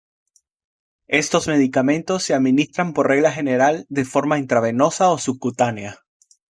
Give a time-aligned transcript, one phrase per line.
[1.09, 5.99] Estos medicamentos se administran por regla general de forma intravenosa o subcutánea.